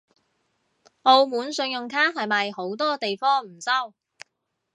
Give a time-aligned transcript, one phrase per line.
[1.03, 3.93] 澳門信用卡係咪好多地方唔收？